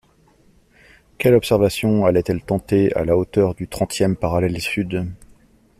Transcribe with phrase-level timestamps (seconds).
[1.19, 5.05] Quelle observation allait-elle tenter à la hauteur du trentième parallèle sud?